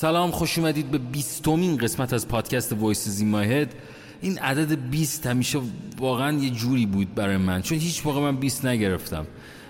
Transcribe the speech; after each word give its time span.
سلام 0.00 0.30
خوش 0.30 0.58
اومدید 0.58 0.90
به 0.90 0.98
بیستمین 0.98 1.76
قسمت 1.76 2.12
از 2.12 2.28
پادکست 2.28 2.72
وایس 2.72 3.08
زیمایهد 3.08 3.74
این 4.20 4.38
عدد 4.38 4.90
20 4.90 5.26
همیشه 5.26 5.60
واقعا 5.98 6.38
یه 6.38 6.50
جوری 6.50 6.86
بود 6.86 7.14
برای 7.14 7.36
من 7.36 7.62
چون 7.62 7.78
هیچ 7.78 8.06
موقع 8.06 8.20
من 8.20 8.36
20 8.36 8.66
نگرفتم. 8.66 9.26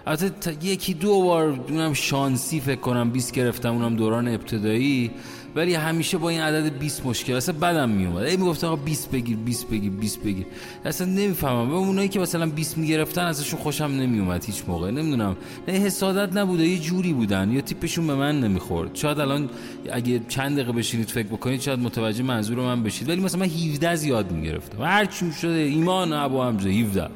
البته 0.06 0.64
یکی 0.64 0.94
دو 0.94 1.22
بار 1.22 1.52
دونم 1.52 1.92
شانسی 1.92 2.60
فکر 2.60 2.80
کنم 2.80 3.10
20 3.10 3.32
گرفتم 3.32 3.72
اونم 3.74 3.96
دوران 3.96 4.28
ابتدایی. 4.28 5.10
ولی 5.58 5.74
همیشه 5.74 6.18
با 6.18 6.28
این 6.28 6.40
عدد 6.40 6.78
20 6.78 7.06
مشکل. 7.06 7.34
اصلا 7.34 7.54
بدم 7.58 7.88
میومد. 7.88 8.22
ای 8.22 8.36
می‌گفت 8.36 8.64
آقا 8.64 8.76
20 8.76 9.10
بگیر 9.10 9.36
20 9.36 9.68
بگیر 9.68 9.90
20 9.90 10.22
بگیر. 10.22 10.46
اصلا 10.84 11.06
نمی‌فهمم. 11.06 11.70
و 11.70 11.74
اونایی 11.74 12.08
که 12.08 12.20
مثلا 12.20 12.46
20 12.46 12.78
می‌گرفتن 12.78 13.24
ازشون 13.24 13.60
خوشم 13.60 13.84
نمیومد 13.84 14.44
هیچ 14.44 14.62
موقع. 14.68 14.90
نمی‌دونم. 14.90 15.36
نه 15.68 15.74
حسادت 15.74 16.36
نبوده. 16.36 16.66
یه 16.66 16.78
جوری 16.78 17.12
بودن. 17.12 17.52
یا 17.52 17.60
تیپشون 17.60 18.06
به 18.06 18.14
من 18.14 18.40
نمی‌خورد. 18.40 18.94
شاید 18.94 19.20
الان 19.20 19.50
اگه 19.92 20.20
چند 20.28 20.56
دقیقه 20.56 20.72
بشینید 20.72 21.08
فکر 21.08 21.26
بکنید 21.26 21.60
شاید 21.60 21.78
متوجه 21.78 22.22
منظور 22.22 22.58
من 22.58 22.82
بشید. 22.82 23.08
ولی 23.08 23.20
مثلا 23.20 23.40
من 23.40 23.46
17 23.46 23.96
زیاد 23.96 24.32
می‌گرفتم. 24.32 24.82
هر 24.82 25.04
چی 25.04 25.32
شده 25.32 25.52
ایمان 25.52 26.12
ابو 26.12 26.42
حمزه 26.42 26.70
17 26.70 27.08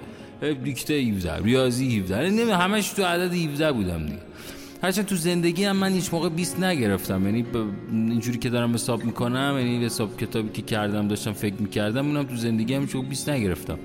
دیکته 0.64 0.95
17 0.95 1.45
ریاضی 1.45 1.98
17 1.98 2.30
نمی 2.30 2.50
همش 2.50 2.88
تو 2.88 3.02
عدد 3.02 3.34
17 3.34 3.72
بودم 3.72 4.06
دیگه. 4.06 4.18
هرچند 4.82 5.06
تو 5.06 5.16
زندگی 5.16 5.64
هم 5.64 5.77
من 5.77 5.92
هیچ 5.92 6.14
موقع 6.14 6.28
20 6.28 6.60
نگرفتم. 6.60 7.24
یعنی 7.24 7.45
اینجوری 7.92 8.38
که 8.38 8.50
دارم 8.50 8.74
حساب 8.74 9.05
می‌کنم 9.05 9.55
یعنی 9.58 9.84
حساب 9.84 10.16
کتابی 10.16 10.48
که 10.48 10.62
کردم 10.62 11.08
داشتم 11.08 11.32
فکر 11.32 11.55
می‌کردم 11.58 12.06
اونم 12.06 12.22
تو 12.22 12.36
زندگی 12.36 12.74
هم 12.74 12.86
چون 12.86 13.08
20 13.08 13.28
نگرفتم. 13.28 13.78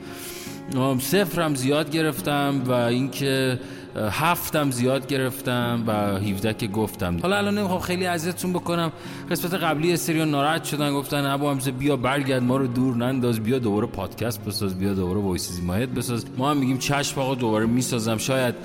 صفرم 1.00 1.56
زیاد 1.56 1.92
گرفتم 1.92 2.62
و 2.66 2.72
اینکه 2.72 3.60
هفتم 3.96 4.72
زیاد 4.72 5.08
گرفتم 5.08 5.84
و 5.88 5.92
17 6.18 6.54
که 6.54 6.68
گفتم. 6.68 7.18
حالا 7.22 7.38
الان 7.38 7.58
نمی‌خوام 7.58 7.80
خیلی 7.80 8.06
اذیتتون 8.06 8.54
بکنم. 8.54 8.92
قسمت 9.32 9.54
قبلی 9.54 9.98
سریو 9.98 10.26
ناراحت 10.26 10.64
شدن 10.64 10.94
گفتن 10.94 11.26
ابو 11.26 11.50
همزه 11.50 11.72
بیا 11.72 11.96
برگرد 11.96 12.44
ما 12.44 12.58
رو 12.58 12.68
دور 12.68 12.96
ننداز 12.96 13.40
بیا 13.40 13.60
دوباره 13.60 13.88
پادکست 13.88 14.46
بساز 14.46 14.80
بیا 14.80 14.94
دوباره 14.94 15.20
وایس 15.20 15.60
ماهد 15.64 15.94
بساز. 15.94 16.26
ما 16.38 16.52
هم 16.52 16.58
میگیم 16.58 16.78
چشم 16.78 17.22
آقا 17.22 17.36
دوباره 17.36 17.66
می‌سازم. 17.66 18.18
شاید 18.18 18.56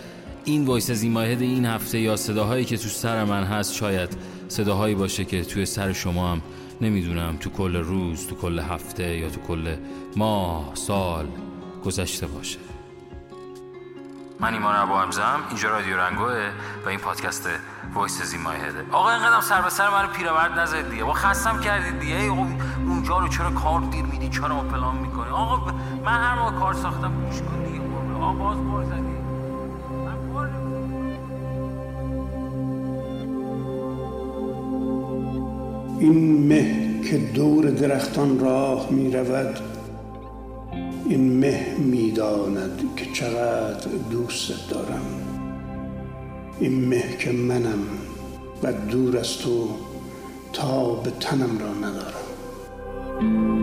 این 0.45 0.65
وایس 0.65 0.91
از 0.91 1.05
ماهد 1.05 1.43
این 1.43 1.67
هفته 1.67 1.99
یا 1.99 2.17
صداهایی 2.17 2.65
که 2.65 2.77
تو 2.77 2.89
سر 2.89 3.25
من 3.25 3.45
هست 3.45 3.75
شاید 3.75 4.17
صداهایی 4.49 4.95
باشه 4.95 5.25
که 5.25 5.45
توی 5.45 5.67
سر 5.67 5.93
شما 5.93 6.33
هم 6.33 6.43
نمی‌دونم 6.81 7.37
تو 7.41 7.51
کل 7.51 7.77
روز 7.77 8.27
تو 8.27 8.35
کل 8.35 8.59
هفته 8.59 9.17
یا 9.17 9.31
تو 9.31 9.41
کل 9.41 9.77
ماه 10.17 10.71
سال 10.75 11.27
گذشته 11.85 12.27
باشه. 12.27 12.59
من 14.41 14.55
ایمان 14.55 14.77
ابو 14.77 14.95
همزم 14.95 15.41
اینجا 15.49 15.69
رادیو 15.69 15.97
رنگوه 15.97 16.51
و 16.87 16.89
این 16.89 16.99
پادکست 16.99 17.49
وایس 17.95 18.23
زیمایهده 18.23 18.85
آقا 18.93 19.11
اینقدر 19.11 19.41
سر 19.41 19.63
به 19.63 19.71
سر 19.71 19.91
منو 19.91 20.09
پیرورد 20.09 20.59
نزد 20.59 20.91
دیگه. 20.91 21.05
با 21.05 21.13
خستم 21.13 21.61
کردید 21.61 22.01
دیگه. 22.01 22.17
اونجا 22.89 23.19
رو 23.19 23.29
چرا 23.29 23.51
کار 23.51 23.81
دیر 23.81 24.05
میدی؟ 24.05 24.29
چرا 24.29 24.49
ما 24.49 24.63
پلان 24.63 24.97
می‌کنی؟ 24.97 25.31
آقا 25.31 25.73
من 26.05 26.13
هر 26.13 26.39
موقع 26.39 26.59
کار 26.59 26.75
ساختم 26.75 27.25
گوش 27.25 27.43
کن 27.43 27.65
دیگه. 27.65 27.81
آقا 28.15 28.33
باز 28.33 28.59
این 36.03 36.47
مه 36.49 37.01
که 37.11 37.19
دور 37.19 37.71
درختان 37.71 38.39
راه 38.39 38.91
می 38.91 39.13
رود 39.13 39.59
این 41.09 41.39
مه 41.39 41.77
می‌داند 41.79 42.81
که 42.97 43.07
چقدر 43.13 43.89
دوست 44.11 44.71
دارم. 44.71 45.07
این 46.61 46.89
مه 46.89 47.17
که 47.19 47.33
منم 47.33 47.87
و 48.63 48.73
دور 48.73 49.19
از 49.19 49.39
تو 49.39 49.69
تا 50.53 50.95
به 50.95 51.11
تنم 51.11 51.59
را 51.59 51.89
ندارم. 51.89 53.62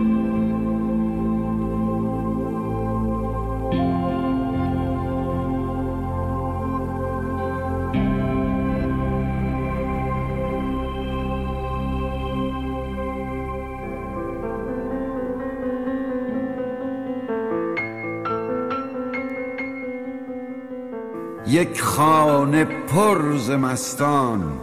یک 21.50 21.80
خانه 21.82 22.64
پر 22.64 23.22
مستان 23.56 24.60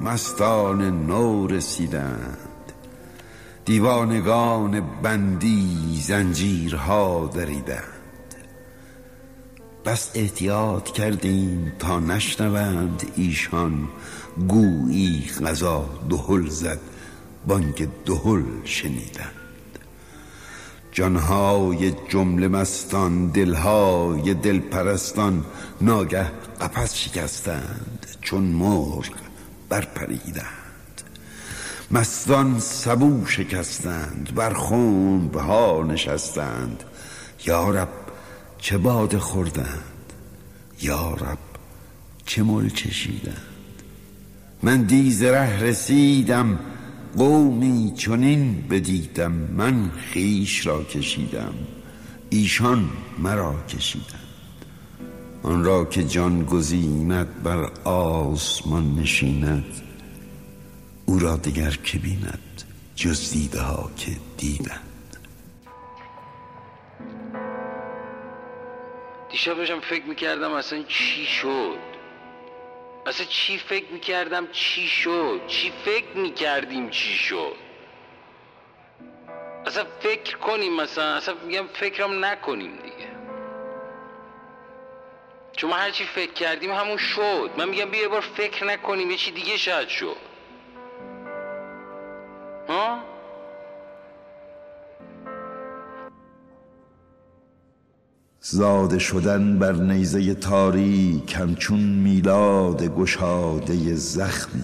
مستان 0.00 1.06
نو 1.06 1.46
رسیدند. 1.46 2.38
دیوانگان 3.64 4.80
بندی 5.02 6.00
زنجیرها 6.02 7.30
دریدند. 7.34 8.34
بس 9.84 10.10
احتیاط 10.14 10.90
کردیم 10.90 11.72
تا 11.78 12.00
نشنوند 12.00 13.12
ایشان 13.16 13.88
گویی 14.48 15.30
غذا 15.46 15.88
دهل 16.10 16.48
زد 16.48 16.80
بانگ 17.46 17.88
دهل 18.06 18.42
شنیدند. 18.64 19.39
جانهای 20.92 21.92
جمله 22.08 22.48
مستان 22.48 23.26
دلهای 23.26 24.34
دلپرستان 24.34 25.44
ناگه 25.80 26.26
قپس 26.60 26.94
شکستند 26.94 28.06
چون 28.20 28.42
مرغ 28.42 29.14
برپریدند. 29.68 30.46
مستان 31.90 32.60
سبو 32.60 33.26
شکستند 33.26 34.34
بر 34.34 34.52
خون 34.52 35.30
ها 35.34 35.82
نشستند. 35.88 36.84
یارب 37.46 37.88
چه 38.58 38.78
باده 38.78 39.18
خوردند؟ 39.18 40.12
یارب 40.82 41.38
چه 42.26 42.42
مل 42.42 42.68
چشیدند؟ 42.68 43.36
من 44.62 44.82
دیز 44.82 45.22
ره 45.22 45.60
رسیدم 45.60 46.58
قومی 47.16 47.92
چنین 47.96 48.64
بدیدم 48.70 49.32
من 49.32 49.90
خیش 49.90 50.66
را 50.66 50.84
کشیدم 50.84 51.54
ایشان 52.30 52.90
مرا 53.18 53.54
کشیدند. 53.68 54.20
آن 55.42 55.64
را 55.64 55.84
که 55.84 56.04
جان 56.04 56.44
گزیند 56.44 57.42
بر 57.42 57.70
آسمان 57.84 58.94
نشیند 58.94 59.64
او 61.06 61.18
را 61.18 61.36
دیگر 61.36 61.78
که 61.84 61.98
بیند 61.98 62.62
جز 62.96 63.30
دیده 63.30 63.60
ها 63.60 63.90
که 63.96 64.10
دیدند. 64.36 65.16
دیشب 69.30 69.56
داشتم 69.56 69.80
فکر 69.80 70.04
می‌کردم 70.04 70.52
اصلا 70.52 70.82
چی 70.88 71.24
شد؟ 71.24 71.99
اصلا 73.06 73.26
چی 73.26 73.58
فکر 73.58 73.92
می‌کردم 73.92 74.48
چی 74.52 74.88
شد؟ 74.88 75.40
چی 75.46 75.72
فکر 75.84 76.16
می‌کردیم 76.16 76.90
چی 76.90 77.14
شد؟ 77.14 77.56
اصلا 79.66 79.84
فکر 80.00 80.36
کنیم 80.36 80.72
مثلا 80.76 81.14
اصلا 81.14 81.34
میگم 81.34 81.66
فکرم 81.66 82.24
نکنیم 82.24 82.76
دیگه. 82.76 83.10
چون 85.56 85.70
ما 85.70 85.76
هرچی 85.76 86.04
فکر 86.04 86.32
کردیم 86.32 86.72
همون 86.72 86.96
شد. 86.96 87.50
من 87.56 87.68
میگم 87.68 87.90
بیا 87.90 88.08
بار 88.08 88.20
فکر 88.20 88.64
نکنیم 88.64 89.10
یه 89.10 89.16
چی 89.16 89.30
دیگه 89.30 89.56
شاید 89.56 89.88
شد. 89.88 90.29
زاده 98.52 98.98
شدن 98.98 99.58
بر 99.58 99.72
نیزه 99.72 100.34
تاریک 100.34 101.34
همچون 101.34 101.80
میلاد 101.80 102.82
گشاده 102.82 103.94
زخمی. 103.94 104.62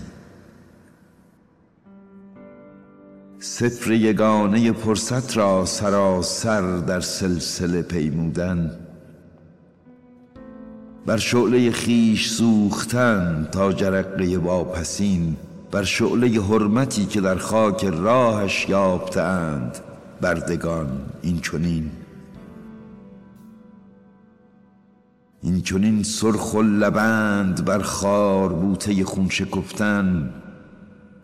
سفر 3.39 3.93
یگانه 3.93 4.73
فرصت 4.73 5.37
را 5.37 5.65
سراسر 5.65 6.77
در 6.77 7.01
سلسله 7.01 7.83
پیمودن. 7.83 8.71
بر 11.07 11.17
شعله 11.17 11.71
خیش 11.71 12.29
سوختن 12.29 13.49
تا 13.53 13.73
جرقه 13.73 14.39
واپسین. 14.39 15.37
بر 15.71 15.85
شعله 15.85 16.43
حرمتی 16.43 17.07
که 17.07 17.21
در 17.21 17.37
خاک 17.37 17.85
راهش 17.85 18.69
یافتند 18.69 19.79
بردگان 20.21 20.89
این 21.23 21.41
چنین. 21.41 21.91
این 25.47 25.63
چونین 25.63 26.03
سرخ 26.03 26.55
و 26.55 26.63
لبند 26.63 27.65
بر 27.65 27.79
خار 27.79 28.53
بوته 28.53 29.05
خون 29.05 29.29
شکفتن 29.29 30.35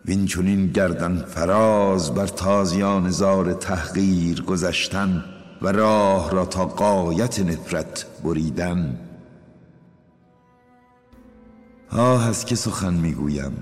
وین 0.05 0.25
چونین 0.25 0.67
گردن 0.67 1.15
فراز 1.15 2.13
بر 2.13 2.27
تازیان 2.27 3.09
زار 3.09 3.53
تحقیر 3.53 4.41
گذشتن 4.41 5.23
و 5.61 5.67
راه 5.67 6.31
را 6.31 6.45
تا 6.45 6.65
قایت 6.65 7.39
نفرت 7.39 8.05
بریدن. 8.23 8.99
آه 11.91 12.27
از 12.27 12.45
که 12.45 12.55
سخن 12.55 12.93
می‌گویم؟ 12.93 13.53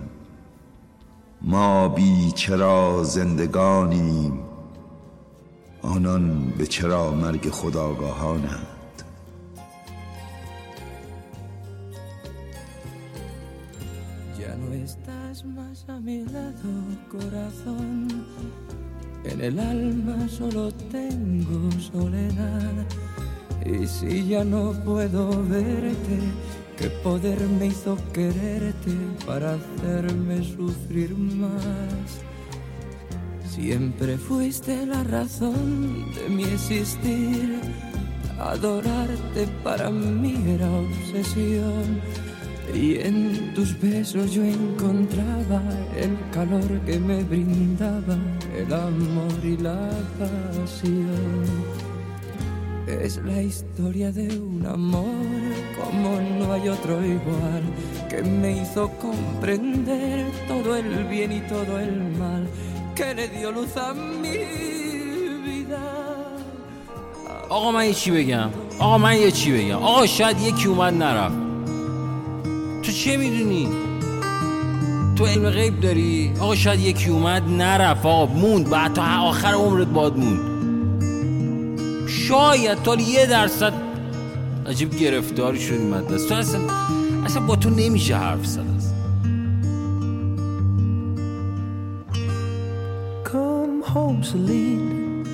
ما 1.41 1.87
بی 1.87 2.31
چرا 2.31 3.03
زندگانیم 3.03 4.39
آنان 5.81 6.53
به 6.57 6.67
چرا 6.67 7.11
مرگ 7.11 7.49
خداگاهانند؟ 7.49 8.80
Ya 14.41 14.55
no 14.55 14.73
estás 14.73 15.45
más 15.45 15.85
a 15.87 15.99
mi 15.99 16.25
lado, 16.25 16.71
corazón. 17.11 18.07
En 19.23 19.39
el 19.39 19.59
alma 19.59 20.27
solo 20.27 20.71
tengo 20.91 21.69
soledad. 21.79 22.87
Y 23.63 23.85
si 23.85 24.27
ya 24.29 24.43
no 24.43 24.73
puedo 24.83 25.29
verte, 25.43 26.17
¿qué 26.75 26.87
poder 27.03 27.39
me 27.59 27.67
hizo 27.67 27.95
quererte 28.13 28.95
para 29.27 29.53
hacerme 29.53 30.43
sufrir 30.43 31.15
más? 31.15 32.23
Siempre 33.47 34.17
fuiste 34.17 34.87
la 34.87 35.03
razón 35.03 36.11
de 36.15 36.29
mi 36.29 36.45
existir. 36.45 37.59
Adorarte 38.39 39.45
para 39.63 39.91
mí 39.91 40.33
era 40.47 40.67
obsesión. 40.67 42.30
Y 42.74 42.98
en 42.98 43.54
tus 43.54 43.80
besos 43.80 44.32
yo 44.32 44.42
encontraba 44.44 45.62
el 45.96 46.14
calor 46.32 46.80
que 46.86 46.98
me 46.98 47.22
brindaba 47.22 48.18
el 48.54 48.72
amor 48.72 49.38
y 49.42 49.56
la 49.56 49.88
pasión. 50.18 51.46
Es 52.86 53.16
la 53.24 53.42
historia 53.42 54.12
de 54.12 54.28
un 54.38 54.64
amor 54.66 55.26
como 55.78 56.20
no 56.38 56.52
hay 56.52 56.68
otro 56.68 57.04
igual, 57.04 57.62
que 58.10 58.22
me 58.22 58.62
hizo 58.62 58.90
comprender 59.06 60.26
todo 60.46 60.76
el 60.76 61.04
bien 61.04 61.32
y 61.32 61.40
todo 61.40 61.80
el 61.80 61.94
mal, 62.18 62.46
que 62.94 63.14
le 63.14 63.28
dio 63.28 63.50
luz 63.50 63.76
a 63.76 63.94
mi 63.94 64.38
vida. 65.46 65.84
آقا 67.48 67.72
من 67.72 67.86
یه 67.86 67.94
چی 67.94 68.10
بگم 68.10 68.50
آقا 68.78 68.98
من 68.98 69.16
یه 69.16 69.30
چی 69.30 69.52
بگم 69.52 69.76
آقا 69.76 70.06
شاید 70.06 70.40
یکی 70.40 70.68
اومد 70.68 70.94
نرفت 70.94 71.39
تو 72.91 72.97
چه 72.97 73.17
می‌دونی؟ 73.17 73.67
تو 75.15 75.25
علم 75.25 75.49
غیب 75.49 75.79
داری؟ 75.79 76.33
آقا 76.39 76.55
شاید 76.55 76.79
یکی 76.79 77.09
اومد 77.09 77.49
نرفت. 77.49 78.05
آقا 78.05 78.33
موند. 78.33 78.69
بعد 78.69 78.93
تا 78.93 79.21
آخر 79.21 79.53
عمرت 79.53 79.87
باد 79.87 80.17
موند. 80.17 80.39
شاید 82.07 82.83
تا 82.83 82.95
یه 82.95 83.25
درصد 83.25 83.73
عجیب 84.67 84.95
گرفتاری 84.95 85.59
شدی 85.59 85.83
مدرسه. 85.83 86.27
تو 86.27 86.35
اصلا 86.35 86.61
اصلا 87.25 87.45
با 87.45 87.55
تو 87.55 87.69
نمیشه 87.69 88.15
حرف 88.15 88.45
زد. 88.45 88.71
Home, 93.93 94.21
Celine. 94.29 95.25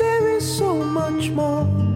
There 0.00 0.24
is 0.36 0.44
so 0.58 0.70
much 0.98 1.24
more. 1.38 1.91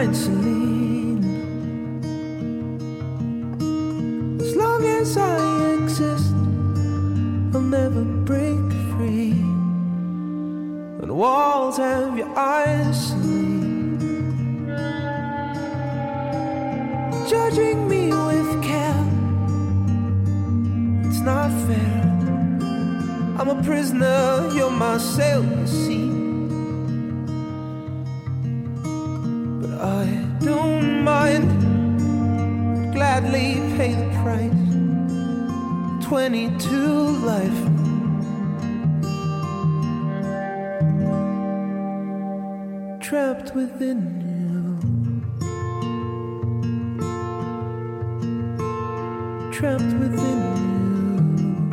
Celine. 0.00 1.22
As 4.40 4.56
long 4.56 4.82
as 4.82 5.14
I 5.18 5.74
exist, 5.74 6.32
I'll 7.52 7.60
never 7.60 8.02
break 8.24 8.64
free. 8.96 9.32
And 11.02 11.14
walls 11.14 11.76
have 11.76 12.16
your 12.16 12.32
eyes, 12.34 13.08
Celine 13.08 13.60
judging 17.28 17.86
me 17.86 18.08
with 18.08 18.62
care. 18.62 19.04
It's 21.04 21.20
not 21.20 21.50
fair. 21.66 22.00
I'm 23.38 23.50
a 23.50 23.62
prisoner, 23.62 24.48
you're 24.54 24.70
my 24.70 24.96
cell, 24.96 25.44
you 25.44 25.66
see. 25.66 26.19
Price. 34.22 34.52
22 36.06 36.66
life. 37.30 37.60
Trapped 43.00 43.54
within 43.54 44.00
you. 44.20 44.30
trapped 49.60 49.92
within 50.00 50.40
you. 50.58 51.70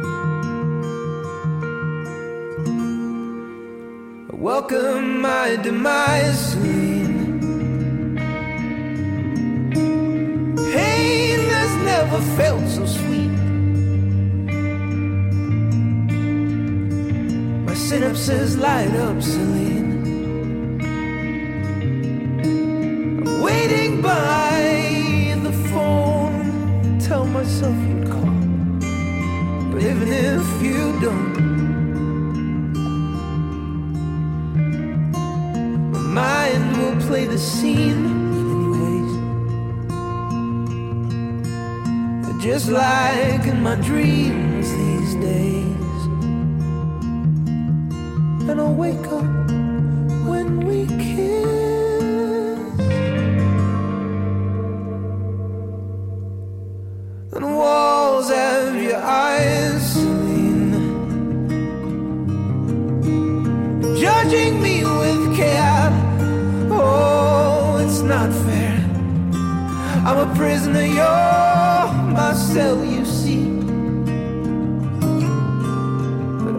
Welcome 4.33 5.21
my 5.21 5.55
demise, 5.63 6.55
Synapses 18.17 18.57
light 18.59 18.95
up, 18.95 19.21
Celine. 19.21 20.81
I'm 23.21 23.41
waiting 23.41 24.01
by 24.01 25.35
the 25.43 25.51
phone. 25.69 26.97
Tell 26.99 27.27
myself 27.27 27.75
you'd 27.87 28.07
call. 28.09 28.33
But 29.71 29.83
even 29.83 30.07
if 30.07 30.61
you 30.63 30.99
don't, 30.99 31.37
my 35.91 35.99
mind 35.99 36.77
will 36.77 36.97
play 37.07 37.25
the 37.25 37.37
scene 37.37 38.05
anyways. 38.41 39.13
Just 42.43 42.69
like 42.69 43.45
in 43.45 43.61
my 43.61 43.75
dreams 43.75 44.71
these 44.71 45.15
days. 45.15 45.66
And 48.49 48.61
I'll 48.61 48.73
wake 48.73 49.07
up 49.07 49.25
when 50.29 50.65
we 50.65 50.87
kiss. 50.87 51.47
And 57.33 57.45
walls 57.57 58.29
have 58.29 58.81
your 58.81 58.97
eyes, 58.97 59.91
Celine. 59.91 60.71
Judging 63.99 64.61
me 64.61 64.83
with 64.83 65.35
care. 65.35 65.91
Oh, 66.71 67.79
it's 67.83 67.99
not 67.99 68.31
fair. 68.45 68.77
I'm 70.07 70.19
a 70.19 70.35
prisoner, 70.35 70.85
you're 70.85 71.87
my 72.13 72.33
cell, 72.33 72.83
you 72.85 73.03
see. 73.05 73.45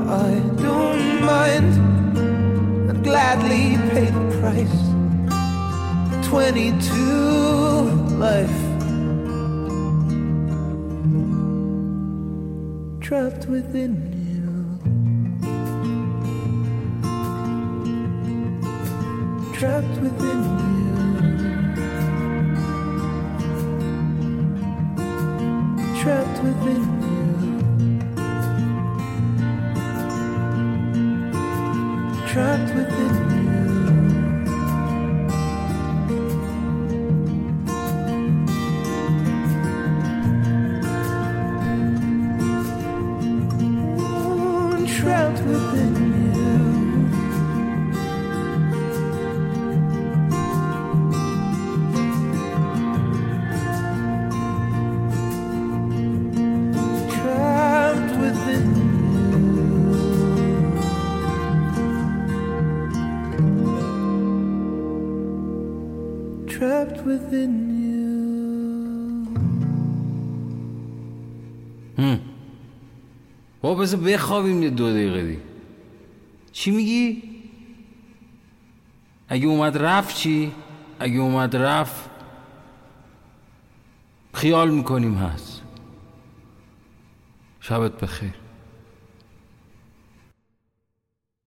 I 0.08 0.40
don't 0.56 1.20
mind. 1.22 1.72
I'd 2.90 3.04
gladly 3.04 3.76
pay 3.90 4.06
the 4.06 4.24
price. 4.40 4.78
22 6.28 8.18
life. 8.18 8.68
trapped 13.08 13.46
within 13.46 13.92
you. 14.28 14.44
Trapped 19.54 19.98
within 20.02 20.40
you. 20.68 20.82
Trapped 26.02 26.42
within 26.42 26.82
you. 26.92 26.97
Trapped 32.38 32.73
within 32.73 33.30
you. 33.33 33.38
Within 67.08 67.52
you. 67.82 68.08
با 73.60 73.74
بذار 73.74 74.00
بخوابیم 74.00 74.68
دو 74.68 74.90
دقیقه 74.90 75.22
دی 75.22 75.38
چی 76.52 76.70
میگی؟ 76.70 77.22
اگه 79.28 79.46
اومد 79.46 79.78
رفت 79.78 80.16
چی؟ 80.16 80.52
اگه 80.98 81.18
اومد 81.18 81.56
رفت 81.56 82.10
خیال 84.34 84.70
می‌کنیم 84.70 85.14
هست 85.14 85.62
شبت 87.60 88.00
بخیر 88.00 88.34